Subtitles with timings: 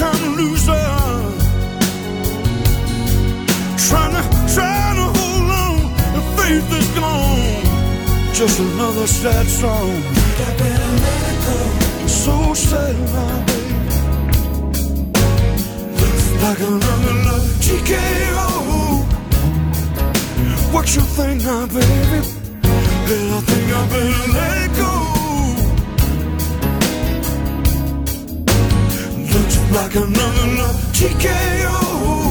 [0.00, 0.72] two-time loser.
[3.88, 4.22] Trying to,
[4.54, 5.76] trying to hold on.
[6.14, 8.34] The faith is gone.
[8.34, 9.90] Just another sad song.
[10.38, 10.74] Better
[11.04, 11.58] let it go.
[12.06, 13.74] So sad now, baby.
[16.42, 18.48] Like another love TKO.
[20.72, 22.20] What you think now, baby?
[23.06, 24.99] Well, I think I better let it go.
[29.72, 32.29] Like another TKO.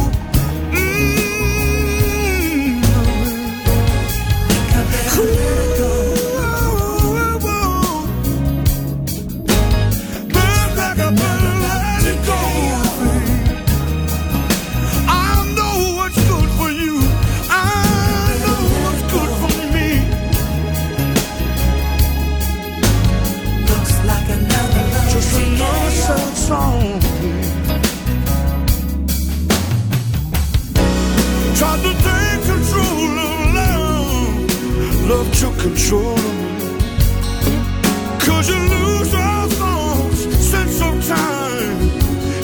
[35.59, 36.79] Control of me.
[38.25, 40.21] Cause you lose all thoughts,
[40.51, 41.77] sense of time.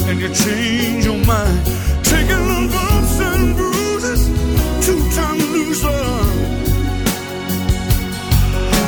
[0.07, 1.65] And you change your mind.
[2.03, 4.21] Taking the bumps and bruises.
[4.85, 6.03] Two-time loser.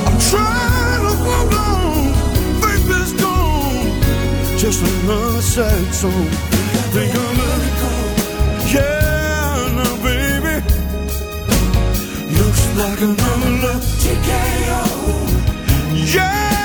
[0.08, 2.14] I'm trying to hold on.
[2.62, 4.58] Faith is gone.
[4.58, 6.28] Just another sad song.
[6.92, 7.97] Think I'll
[12.90, 14.82] like another love TKO.
[16.14, 16.57] Yeah,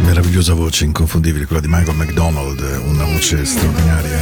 [0.00, 4.18] Meravigliosa voce inconfondibile, quella di Michael McDonald, una voce straordinaria.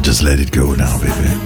[0.00, 1.36] Just let it go now, baby.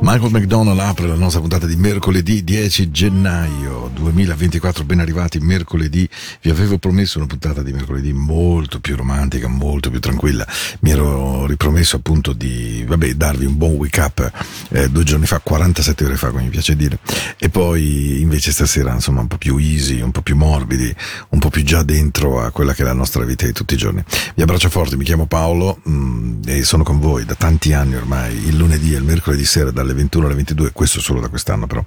[0.00, 4.84] Michael McDonald apre la nostra puntata di mercoledì 10 gennaio 2024.
[4.84, 6.08] Ben arrivati mercoledì.
[6.42, 10.46] Vi avevo promesso una puntata di mercoledì molto più romantica, molto più tranquilla.
[10.80, 14.32] Mi ero ripromesso appunto di vabbè, darvi un buon wake up
[14.70, 16.98] eh, due giorni fa, 47 ore fa, come mi piace dire.
[17.38, 20.94] E poi invece stasera, insomma, un po' più easy, un po' più morbidi,
[21.30, 23.76] un po' più già dentro a quella che è la nostra vita di tutti i
[23.76, 24.02] giorni.
[24.34, 28.46] Vi abbraccio forte, mi chiamo Paolo mh, e sono con voi da tanti anni ormai,
[28.46, 31.84] il lunedì e il mercoledì sera dalle 21 alle 22, questo solo da quest'anno però,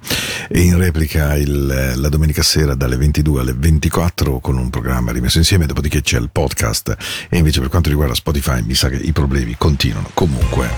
[0.48, 5.38] e in replica il, la domenica sera dalle 22 alle 24 con un programma rimesso
[5.38, 6.96] insieme, dopodiché c'è il podcast
[7.28, 10.10] e invece per quanto riguarda Spotify mi sa che i problemi continuano.
[10.14, 10.68] Comunque,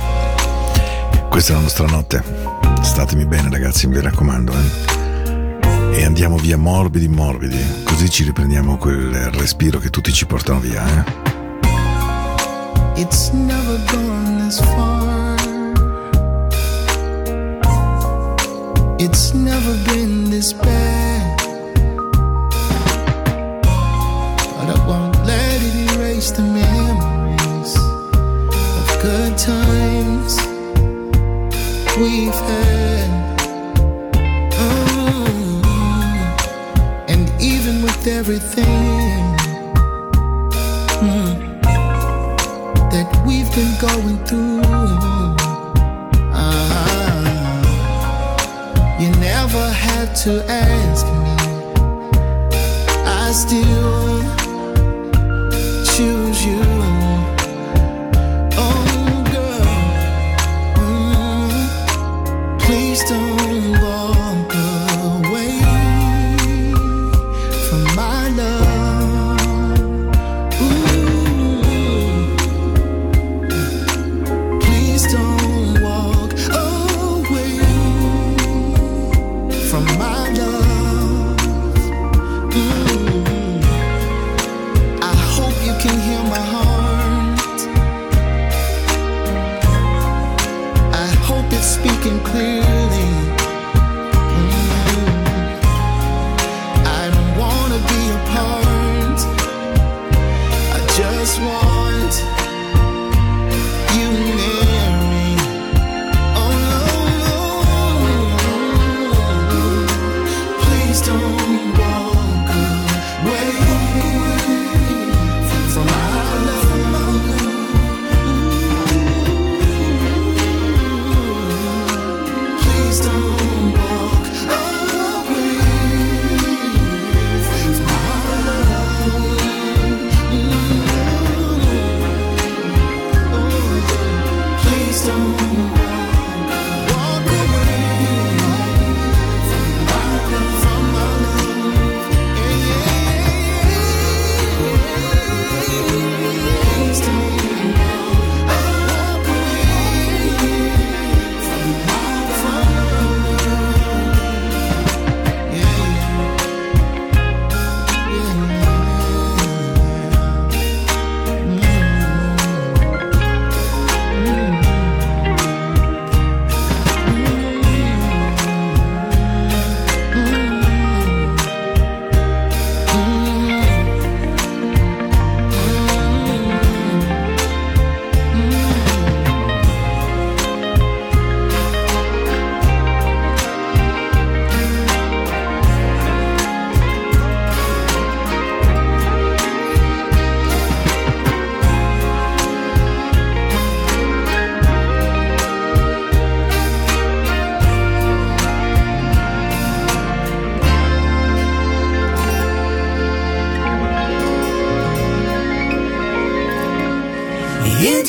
[1.28, 2.22] questa è la nostra notte,
[2.82, 4.52] statemi bene ragazzi, mi raccomando.
[4.52, 5.96] Eh?
[5.98, 10.84] E andiamo via morbidi morbidi, così ci riprendiamo quel respiro che tutti ci portano via.
[10.84, 11.30] Eh?
[12.96, 15.22] It's never gone this far.
[18.98, 21.11] It's never been this bad.
[24.62, 27.74] But I won't let it erase the memories
[28.78, 30.36] of good times
[31.98, 33.10] we've had.
[34.52, 35.62] Oh,
[37.08, 39.34] and even with everything
[41.02, 41.34] mm,
[42.92, 44.62] that we've been going through,
[46.32, 47.18] uh-huh.
[49.00, 51.32] you never had to ask me.
[53.04, 54.41] I still
[56.32, 56.81] lose you.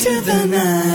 [0.04, 0.93] To the night.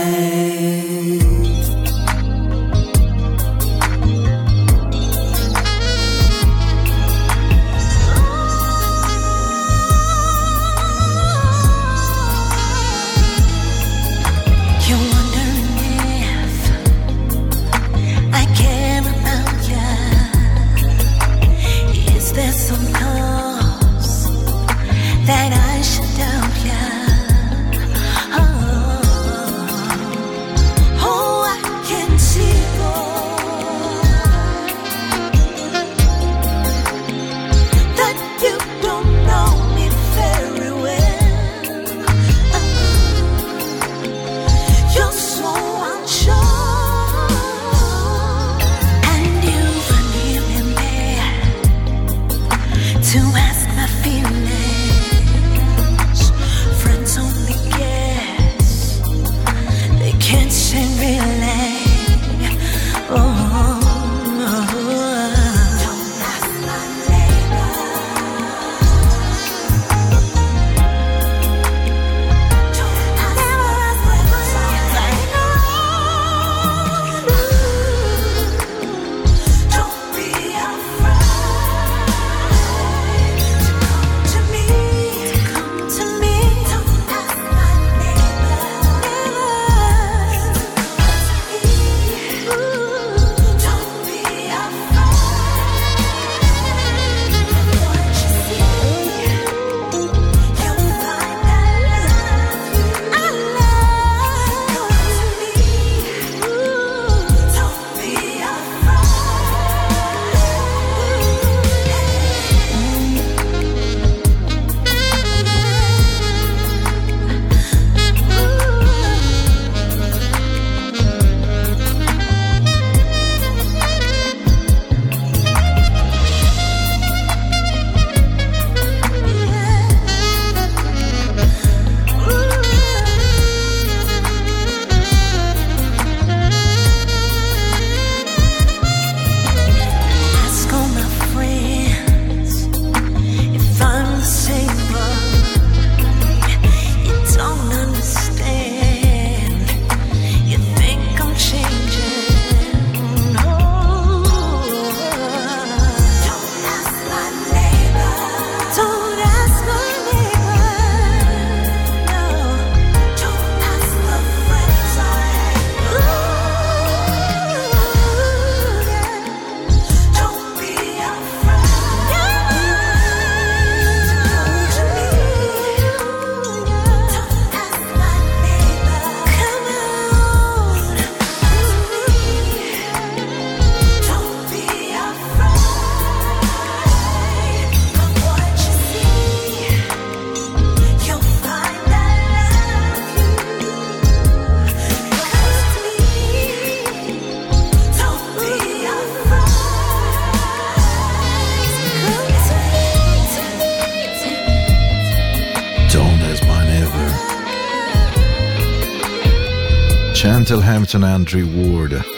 [210.92, 212.09] Hampton Andrew Ward.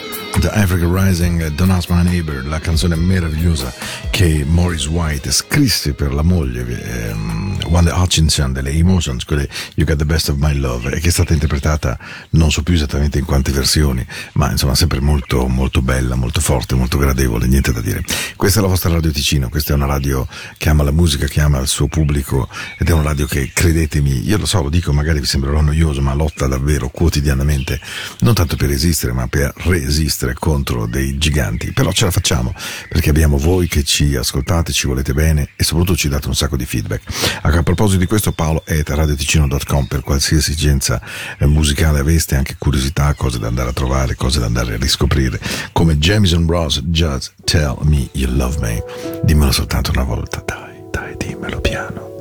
[0.43, 3.73] The Africa Rising, Don't Ask My Neighbor, la canzone meravigliosa
[4.09, 6.65] che Morris White scrisse per la moglie
[7.11, 11.07] ehm, Wanda Hutchinson delle Emotions, quelle You Got the Best of My Love, e che
[11.07, 11.97] è stata interpretata
[12.31, 16.75] non so più esattamente in quante versioni, ma insomma sempre molto, molto bella, molto forte,
[16.75, 18.03] molto gradevole, niente da dire.
[18.35, 21.39] Questa è la vostra Radio Ticino, questa è una radio che ama la musica, che
[21.39, 24.91] ama il suo pubblico ed è una radio che, credetemi, io lo so, lo dico,
[24.91, 27.79] magari vi sembrerò noioso, ma lotta davvero quotidianamente,
[28.19, 32.53] non tanto per resistere, ma per resistere contro dei giganti, però ce la facciamo
[32.89, 36.57] perché abbiamo voi che ci ascoltate, ci volete bene e soprattutto ci date un sacco
[36.57, 37.03] di feedback.
[37.41, 41.01] A proposito di questo Paolo è radioticino.com per qualsiasi esigenza
[41.37, 45.39] eh, musicale aveste, anche curiosità, cose da andare a trovare, cose da andare a riscoprire,
[45.71, 48.83] come Jamison Ross, Just Tell Me You Love Me.
[49.23, 52.11] Dimmelo soltanto una volta, dai, dai, dimmelo piano.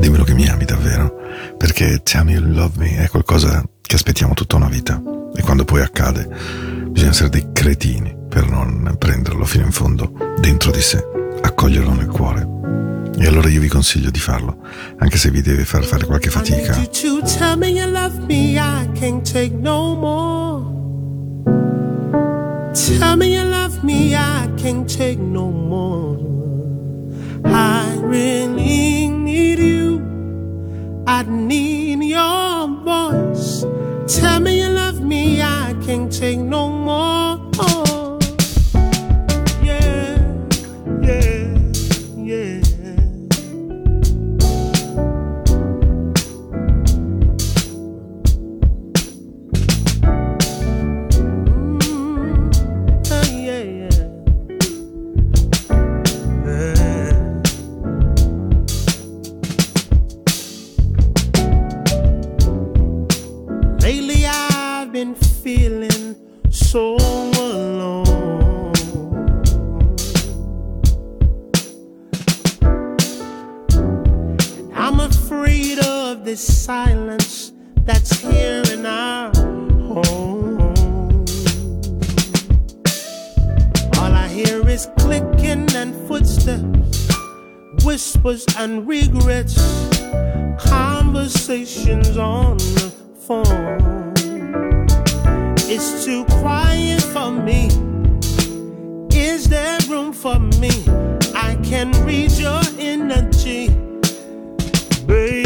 [0.00, 1.14] Dimmelo che mi ami davvero,
[1.58, 5.00] perché Tell Me You Love Me è qualcosa che aspettiamo tutta una vita
[5.34, 10.70] e quando poi accade Bisogna essere dei cretini per non prenderlo fino in fondo dentro
[10.70, 11.04] di sé,
[11.42, 12.48] accoglierlo nel cuore.
[13.18, 14.56] E allora io vi consiglio di farlo,
[14.96, 16.72] anche se vi deve far fare qualche fatica.
[16.72, 19.94] Tell me you love me, I can't take no
[25.50, 26.18] more.
[27.44, 30.00] I really need you.
[31.06, 33.66] I need your voice.
[34.06, 37.85] Tell me you love me, I can't take no more.
[65.46, 66.16] Feeling
[66.50, 68.02] so alone.
[74.74, 77.52] I'm afraid of this silence
[77.84, 79.30] that's here in our
[79.86, 80.58] home.
[83.98, 87.08] All I hear is clicking and footsteps,
[87.84, 89.54] whispers and regrets,
[90.58, 94.05] conversations on the phone.
[95.78, 97.68] It's too quiet for me.
[99.14, 100.70] Is there room for me?
[101.34, 103.68] I can read your energy.
[105.06, 105.45] Baby,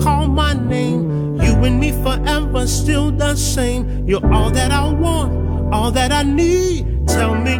[0.00, 1.36] call my name.
[1.40, 4.06] You and me forever, still the same.
[4.08, 7.06] You're all that I want, all that I need.
[7.06, 7.59] Tell me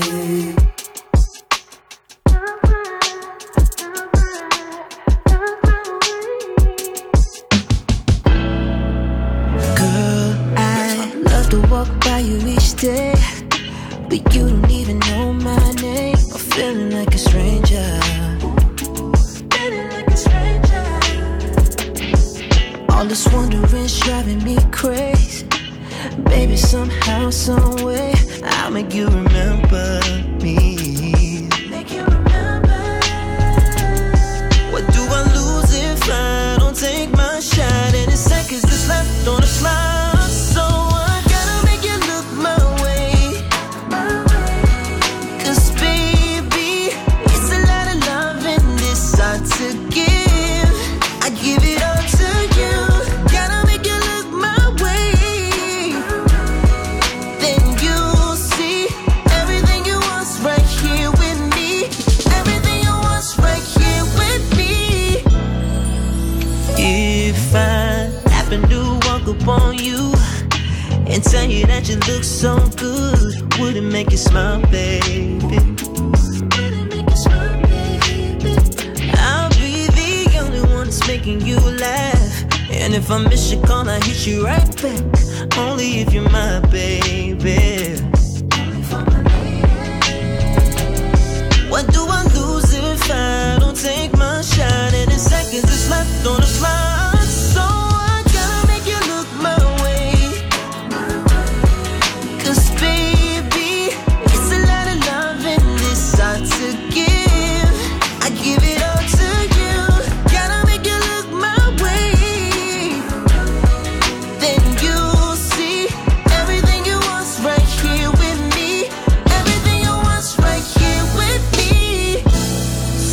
[12.21, 13.13] You each day.
[14.09, 16.15] But you don't even know my name.
[16.15, 17.99] I'm feeling like a stranger.
[19.95, 20.83] Like a stranger.
[22.89, 25.47] All this wondering's driving me crazy.
[26.25, 30.01] Baby, somehow, someway, I'll make you remember
[30.41, 30.70] me.
[72.21, 75.57] Look so good, would it make you smile, baby?
[79.17, 82.43] I'll be the only one that's making you laugh.
[82.69, 85.57] And if I miss your call, I hit you right back.
[85.57, 87.00] Only if you're my baby.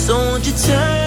[0.09, 0.98] So won't you turn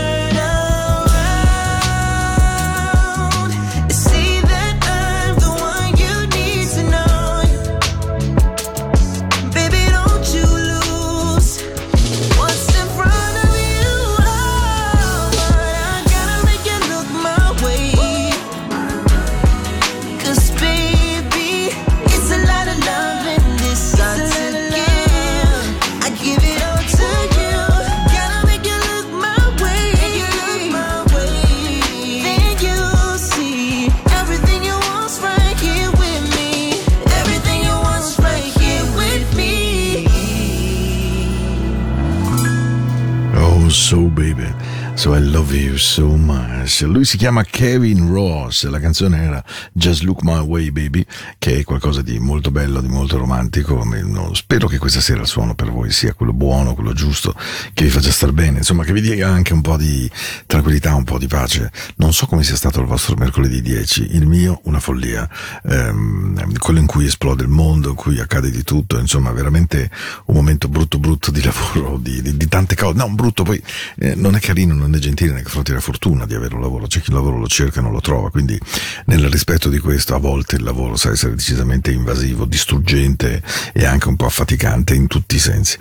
[46.85, 48.67] Lui si chiama Kevin Ross.
[48.67, 51.05] La canzone era Just Look My Way, Baby,
[51.37, 53.85] che è qualcosa di molto bello, di molto romantico.
[54.33, 57.35] Spero che questa sera il suono per voi sia quello buono, quello giusto,
[57.73, 60.09] che vi faccia star bene, insomma, che vi dia anche un po' di
[60.45, 61.71] tranquillità, un po' di pace.
[61.97, 65.29] Non so come sia stato il vostro mercoledì 10, il mio una follia,
[65.63, 69.89] ehm, quello in cui esplode il mondo, in cui accade di tutto, insomma, veramente
[70.25, 72.97] un momento brutto brutto di lavoro, di, di- di tante cose.
[72.97, 73.61] No, brutto, poi
[73.97, 76.87] eh, non è carino, non è gentile nei confronti della fortuna di avere un lavoro,
[76.87, 78.57] c'è chi il lavoro lo cerca e non lo trova, quindi
[79.05, 83.41] nel rispetto di questo a volte il lavoro sa essere decisamente invasivo, distruggente
[83.73, 85.77] e anche un po' affaticante in tutti i sensi.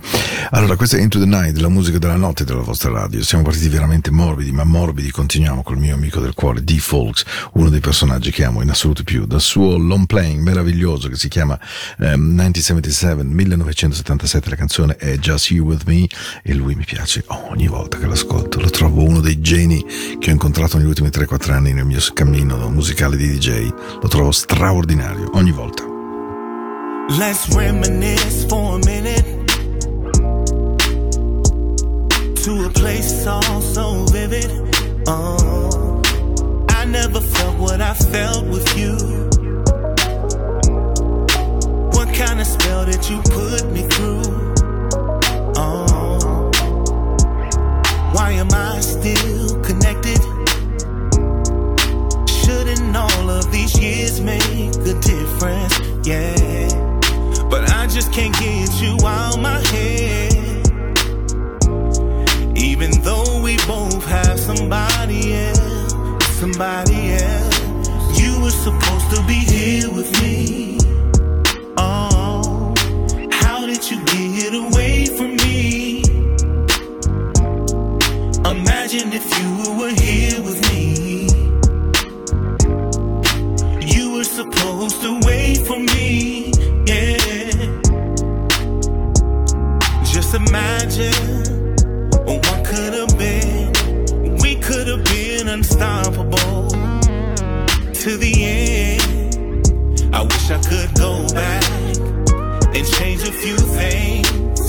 [0.50, 3.22] Allora, questa è Into the Night, la musica della notte della vostra radio.
[3.22, 6.76] Siamo partiti veramente morbidi, ma morbidi continuiamo col mio amico del cuore, D.
[6.78, 11.16] Folks, uno dei personaggi che amo in assoluto più, dal suo long playing meraviglioso che
[11.16, 11.58] si chiama
[11.98, 16.06] ehm, 1977, 1977, la canzone è Just You With Me
[16.42, 19.84] e lui mi piace ogni volta che l'ascolto, lo trovo uno dei geni
[20.18, 23.68] che ho incontrato negli ultimi 3-4 anni nel mio cammino musicale di DJ,
[24.00, 25.84] lo trovo straordinario ogni volta.
[27.18, 29.44] Let's reminisce for a minute
[32.42, 34.50] to a place all so vivid.
[35.06, 36.00] Oh,
[36.70, 38.96] I never felt what I felt with you.
[41.92, 44.22] What kind of spell did you put me through?
[45.56, 46.50] Oh,
[48.12, 49.59] why am I still
[53.80, 56.68] years make a difference, yeah.
[57.48, 60.32] But I just can't get you out my head.
[62.56, 67.60] Even though we both have somebody else, somebody else.
[68.20, 70.78] You were supposed to be here with me.
[71.78, 72.74] Oh,
[73.32, 76.02] how did you get away from me?
[78.44, 80.59] Imagine if you were here with
[84.90, 86.52] supposed to for me.
[86.86, 87.16] Yeah.
[90.04, 91.76] Just imagine
[92.26, 93.72] what could have been.
[94.42, 96.68] We could have been unstoppable
[98.02, 100.14] to the end.
[100.14, 101.64] I wish I could go back
[102.74, 104.60] and change a few things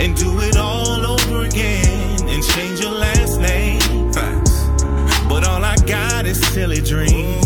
[0.00, 4.10] and do it all over again and change your last name.
[5.28, 7.41] But all I got is silly dreams.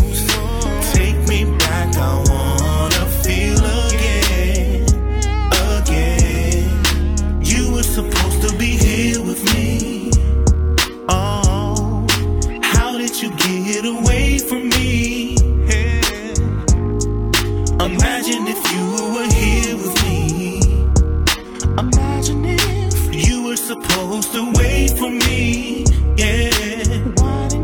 [24.21, 25.83] supposed to wait for me.
[26.17, 27.56] Yeah.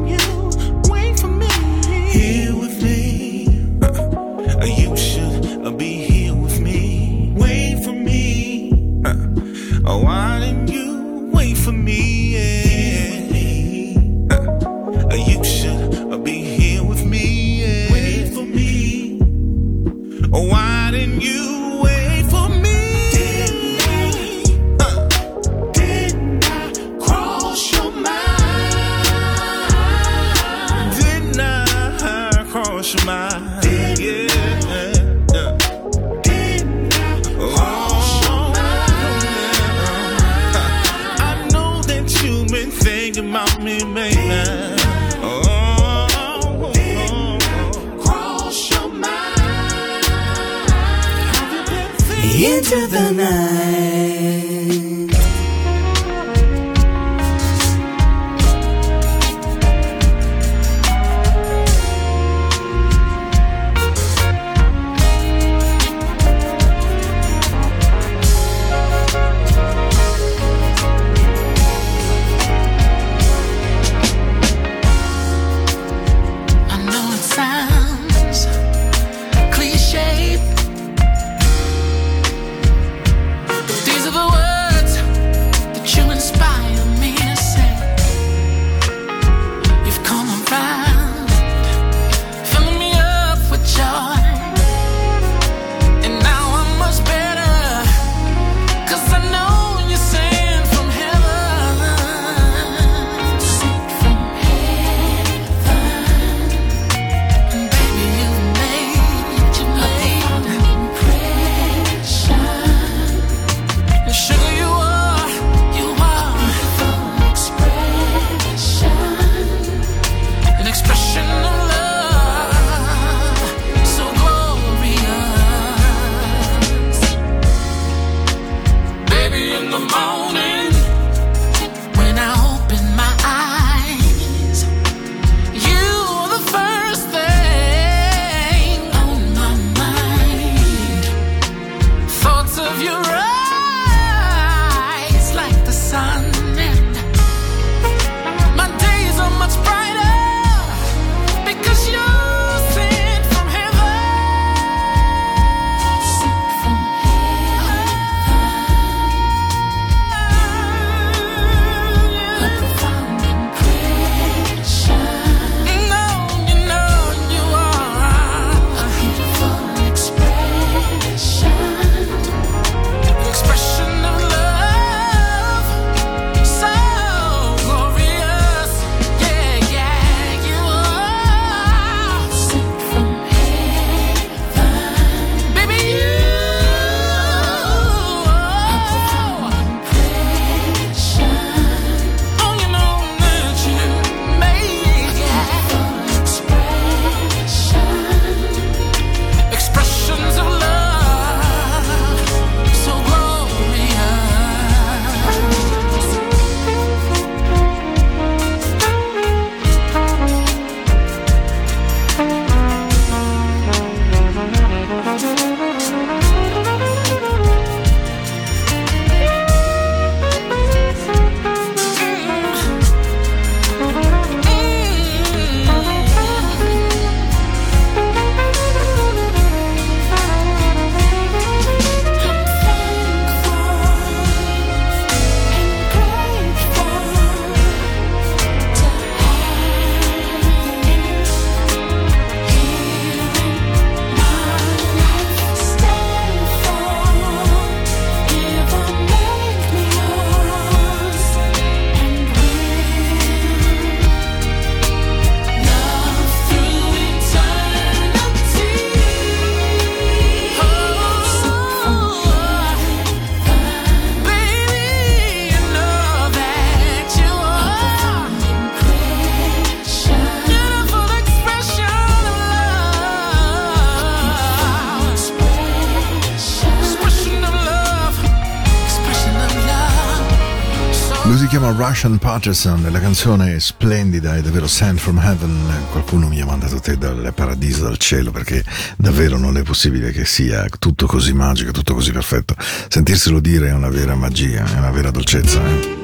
[282.04, 285.58] Russian Patterson, la canzone è splendida, è davvero Sand from Heaven.
[285.90, 288.62] Qualcuno mi ha mandato te dal paradiso, dal cielo, perché
[288.98, 292.58] davvero non è possibile che sia tutto così magico, tutto così perfetto.
[292.90, 295.62] Sentirselo dire è una vera magia, è una vera dolcezza.
[295.66, 295.98] Eh?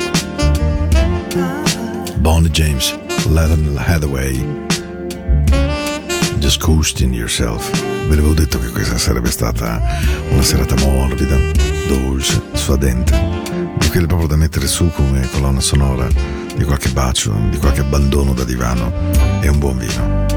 [2.16, 4.68] Bond James, Lennon Hathaway,
[6.38, 7.70] Just Coasting Yourself.
[8.08, 9.82] Vi avevo detto che questa sarebbe stata
[10.30, 11.36] una serata morbida,
[11.90, 13.29] dolce, suadente
[13.90, 16.08] di quelle proprio da mettere su come colonna sonora
[16.56, 18.92] di qualche bacio, di qualche abbandono da divano
[19.42, 20.28] e un buon vino.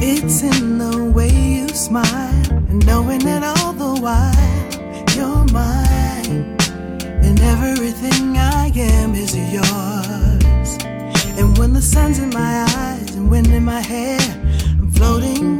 [0.00, 2.04] It's in the way you smile
[2.68, 4.30] and knowing that all the while
[5.16, 6.54] you're mine
[7.22, 10.76] and everything I am is yours.
[11.38, 14.20] And when the sun's in my eyes and wind in my hair,
[14.78, 15.57] I'm floating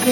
[0.00, 0.08] Cause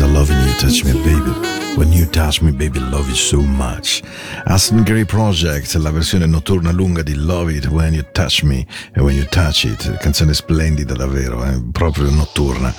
[0.00, 1.32] I love you touch me, baby.
[1.76, 4.02] When you touch me, baby, love you so much.
[4.46, 9.00] Aston Gray Project, la versione notturna lunga di Love It When You Touch Me e
[9.00, 9.96] When You Touch It.
[9.98, 11.60] Canzone splendida, davvero, eh?
[11.72, 12.72] proprio notturna.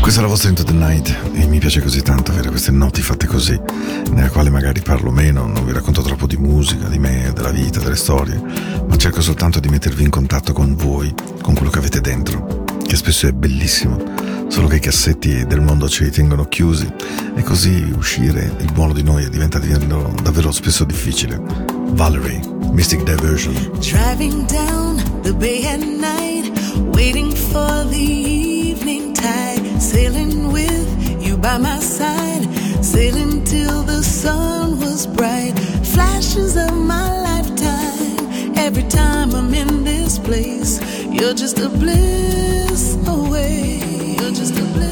[0.00, 3.02] Questa è la vostra Into the Night e mi piace così tanto avere queste notti
[3.02, 3.60] fatte così,
[4.12, 7.80] nella quale magari parlo meno, non vi racconto troppo di musica, di me, della vita,
[7.80, 8.40] delle storie,
[8.88, 12.96] ma cerco soltanto di mettervi in contatto con voi, con quello che avete dentro, che
[12.96, 14.02] spesso è bellissimo,
[14.48, 16.90] solo che i cassetti del mondo ce li tengono chiusi
[17.36, 21.40] e così uscire il buono di noi diventa davvero spesso difficile.
[21.90, 22.40] Valerie,
[22.72, 23.54] Mystic Diversion.
[23.80, 26.50] Driving down the bay at night,
[26.94, 28.59] waiting for the evening
[29.80, 32.44] sailing with you by my side,
[32.84, 35.54] sailing till the sun was bright.
[35.94, 43.80] Flashes of my lifetime, every time I'm in this place, you're just a bliss away.
[44.18, 44.89] You're just a bliss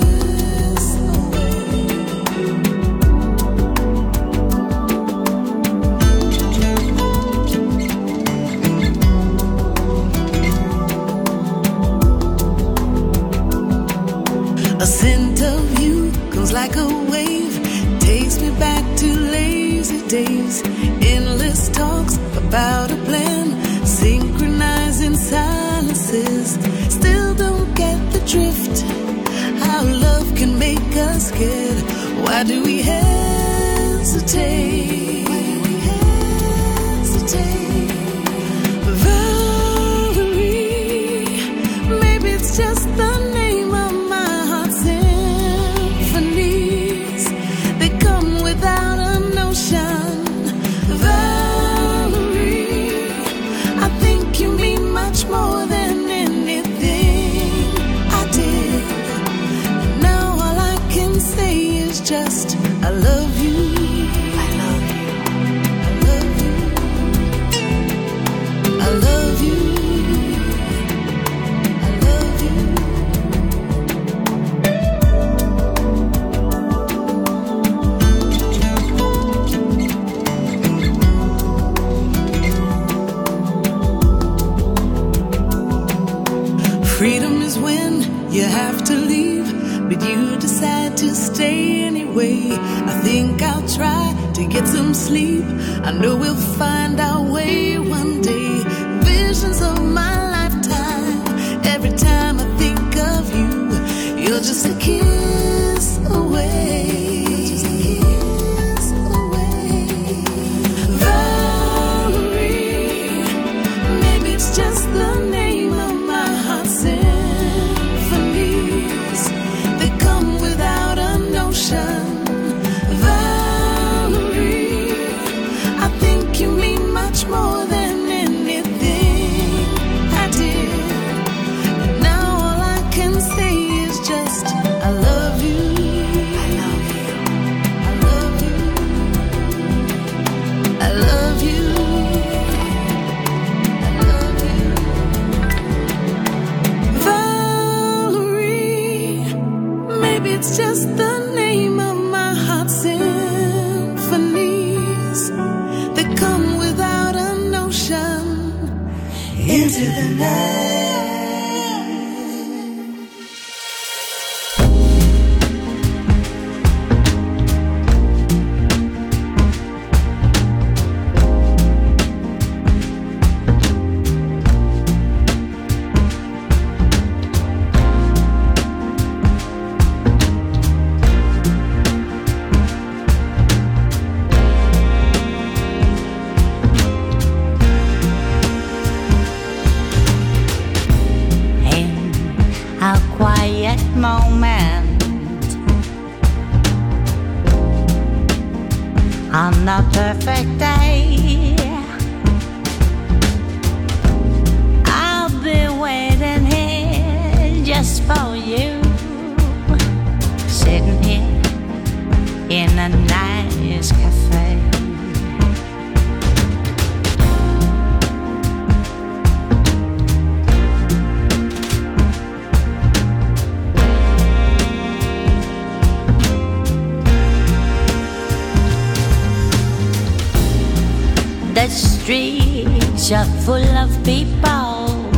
[231.59, 235.11] The streets are full of people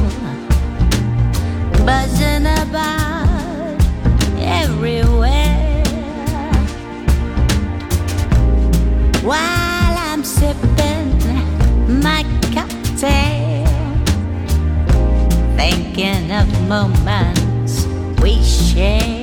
[1.84, 3.76] buzzing about
[4.38, 5.84] everywhere.
[9.22, 11.12] While I'm sipping
[12.01, 12.24] my
[12.55, 13.66] cocktail,
[15.59, 17.84] thinking of moments
[18.22, 19.19] we share.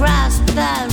[0.00, 0.89] across the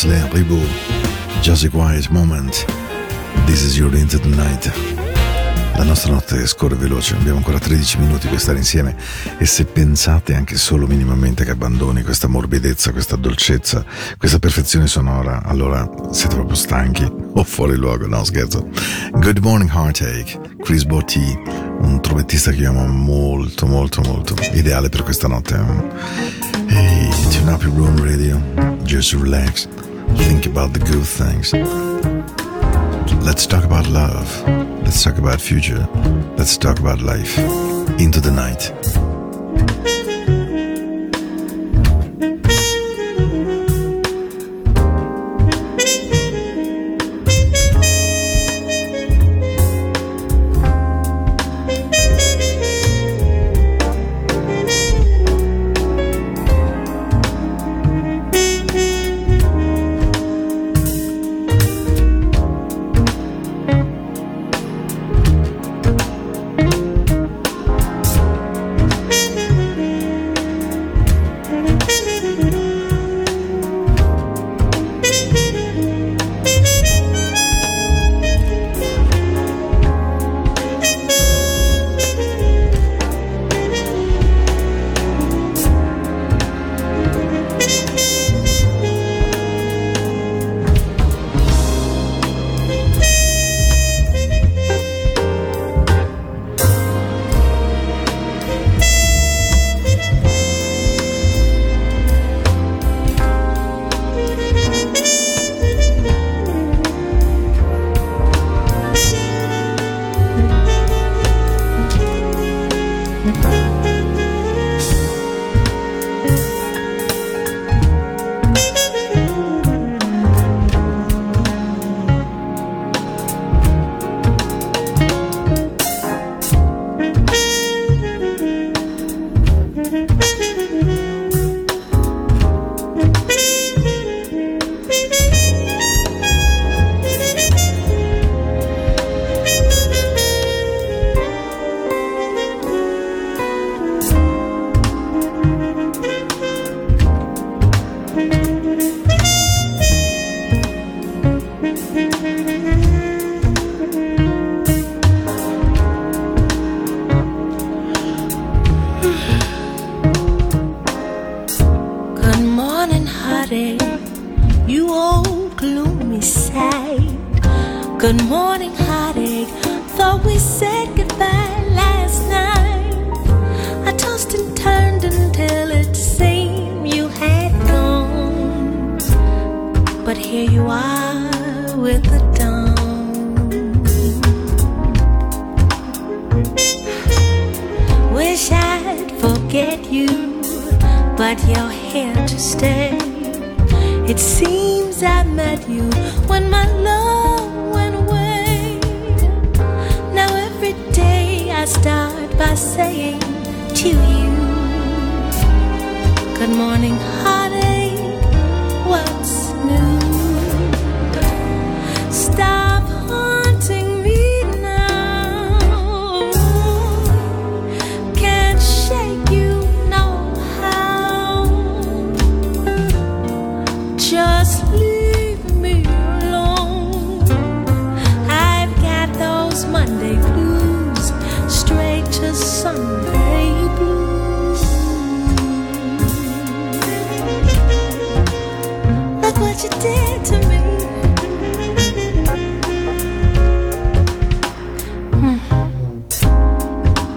[0.00, 0.66] Leon Ribot,
[1.42, 2.64] Just a Quiet Moment,
[3.44, 4.72] This is Your the Night.
[5.76, 8.96] La nostra notte scorre veloce, abbiamo ancora 13 minuti per stare insieme
[9.36, 13.84] e se pensate anche solo minimamente che abbandoni questa morbidezza, questa dolcezza,
[14.16, 18.66] questa perfezione sonora, allora siete proprio stanchi o fuori luogo, no scherzo.
[19.12, 21.38] Good Morning Heartache, Chris Botti,
[21.82, 25.54] un trombettista che amo molto molto molto, ideale per questa notte.
[26.68, 28.40] Hey, tune up your room radio,
[28.82, 29.68] just relax,
[30.16, 31.52] think about the good things.
[33.24, 34.26] Let's talk about love.
[34.82, 35.88] Let's talk about future.
[36.36, 37.38] Let's talk about life.
[37.98, 38.72] Into the night.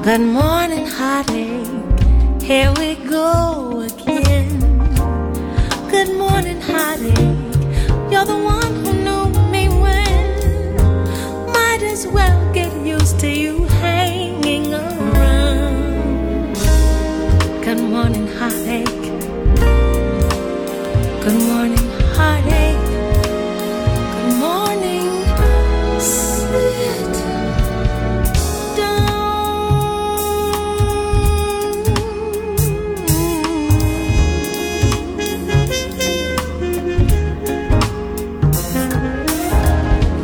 [0.05, 1.65] Good morning, heartache.
[2.39, 4.59] Here we go again.
[5.89, 7.17] Good morning, heartache.
[8.11, 10.75] You're the one who knew me when.
[11.51, 16.53] Might as well get used to you hanging around.
[17.65, 18.85] Good morning, heartache.
[21.25, 22.84] Good morning, heartache.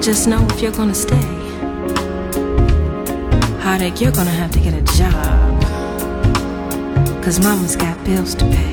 [0.01, 1.15] Just know if you're gonna stay,
[3.61, 5.63] heartache, you're gonna have to get a job.
[7.23, 8.70] Cause mama's got bills to pay.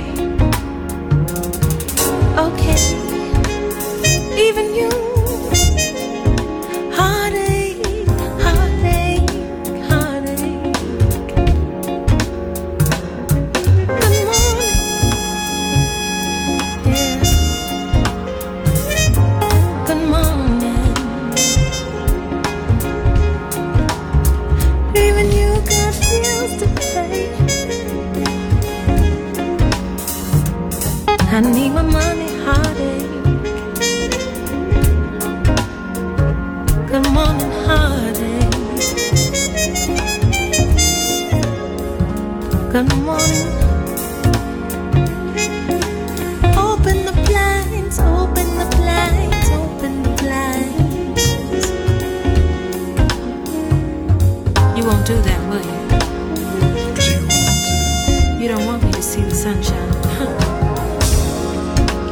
[58.99, 59.93] To see the sunshine?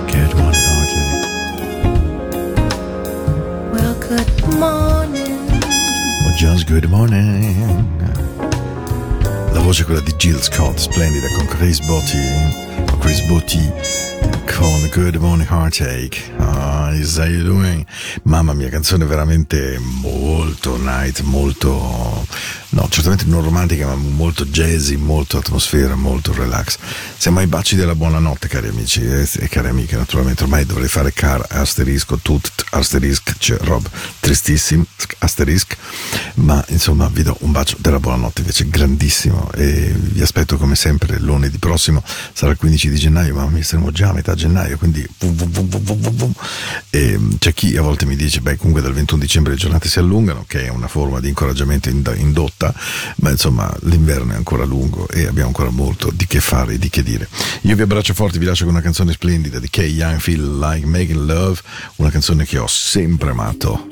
[0.07, 1.19] Good morning, heartache.
[3.73, 5.51] Well, good morning.
[6.25, 7.85] Or just good morning.
[9.53, 12.21] La voce è quella di Jill Scott, splendida, con Chris Botti,
[13.01, 13.69] Chris Botti,
[14.57, 16.21] con Good Morning Heartache.
[16.39, 17.85] Ah, how you doing?
[18.23, 22.06] Mamma mia, canzone veramente molto night, molto,
[22.77, 26.77] no, certamente non romantica, ma molto jazzy, molto atmosfera, molto relax.
[27.17, 30.43] Siamo ai baci della buonanotte, cari amici e, e cari amiche, naturalmente.
[30.43, 33.89] Ormai dovrei fare car asterisco, tut asterisc, cioè rob
[34.21, 34.85] tristissimo,
[35.19, 35.77] asterisc,
[36.35, 41.19] ma insomma vi do un bacio della buonanotte invece grandissimo e vi aspetto come sempre
[41.19, 42.03] lunedì prossimo,
[42.33, 46.11] sarà il 15 di gennaio, ma mi saremo già a metà gennaio, quindi vum, vum,
[46.11, 46.33] vum.
[46.91, 49.99] E c'è chi a volte mi dice, beh comunque dal 21 dicembre le giornate si
[49.99, 52.15] allungano, che è una forma di incoraggiamento ind-
[52.67, 52.75] indotta,
[53.17, 56.89] ma insomma l'inverno è ancora lungo e abbiamo ancora molto di che fare e di
[56.89, 57.29] che dire.
[57.63, 60.87] Io vi abbraccio forte, vi lascio con una canzone splendida di Kay Young, Feel Like
[60.87, 61.61] Making Love,
[61.97, 63.89] una canzone che ho sempre amato,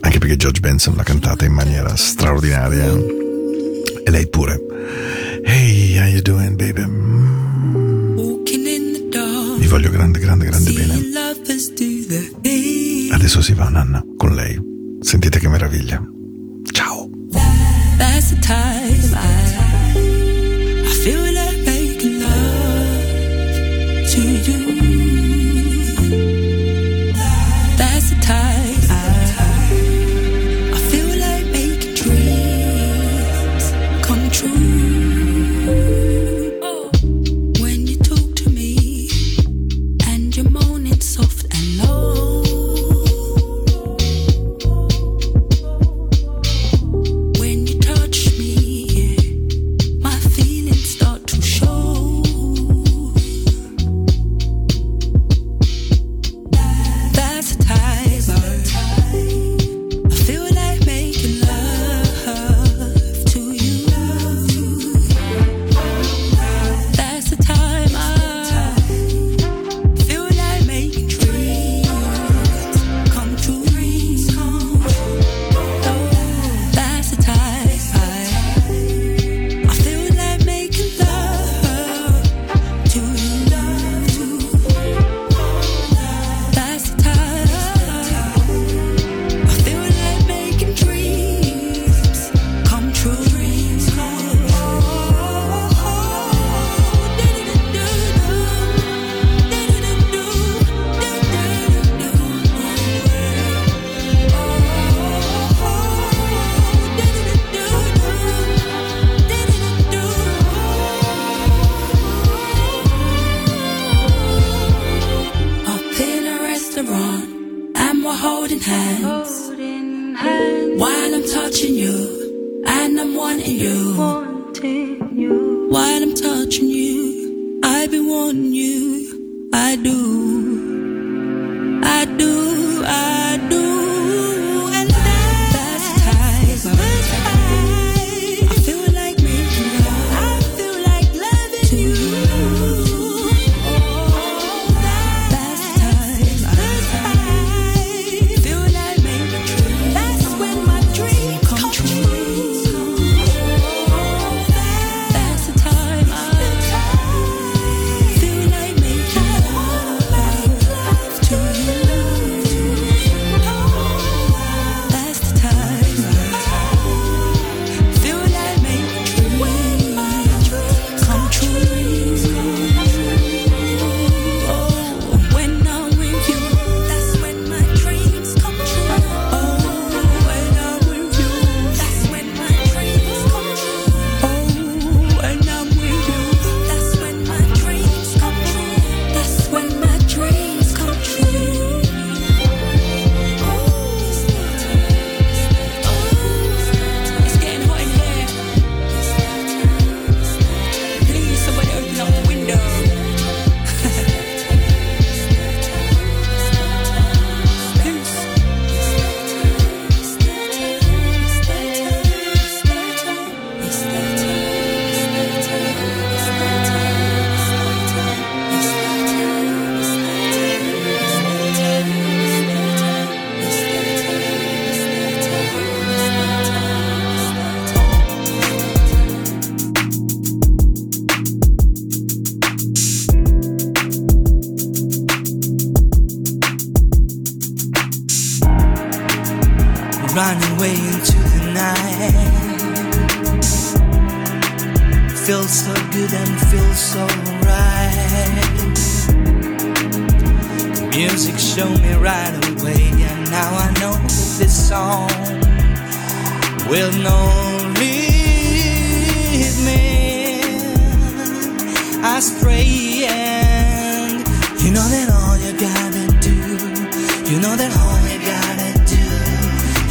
[0.00, 2.92] anche perché George Benson l'ha cantata in maniera straordinaria.
[4.06, 4.60] E lei pure.
[5.44, 6.84] Hey, how you doing, baby?
[9.58, 11.00] Vi voglio grande, grande, grande bene.
[13.12, 14.60] Adesso si va, Nanna, con lei.
[15.00, 16.13] Sentite che meraviglia.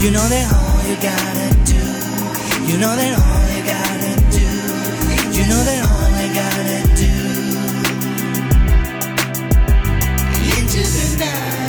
[0.03, 1.79] You know that all you gotta do,
[2.69, 4.49] you know that all you gotta do,
[5.31, 7.13] you know that all you gotta do.
[10.59, 11.62] Into the night.